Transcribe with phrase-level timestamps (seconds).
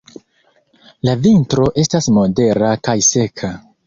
[1.07, 3.51] La vintro estas modera kaj seka.